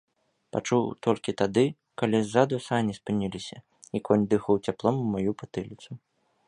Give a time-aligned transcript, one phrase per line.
[0.55, 1.63] Пачуў толькі тады,
[2.03, 3.57] калі ззаду сані спыніліся,
[3.99, 5.91] і конь дыхаў цяплом у маю патыліцу.